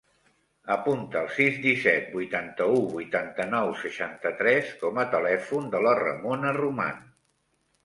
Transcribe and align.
Apunta 0.75 1.19
el 1.19 1.27
sis, 1.35 1.59
disset, 1.65 2.07
vuitanta-u, 2.13 2.79
vuitanta-nou, 2.95 3.71
seixanta-tres 3.83 4.73
com 4.81 5.01
a 5.05 5.07
telèfon 5.15 5.71
de 5.77 5.85
la 5.89 5.97
Ramona 6.03 6.59
Roman. 6.61 7.09